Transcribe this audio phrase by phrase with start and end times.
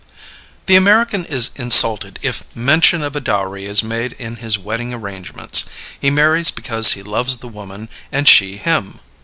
[0.65, 5.65] The American is insulted if mention of dowry is made in his wedding arrangements.
[5.99, 8.99] He marries because he loves the woman and she him.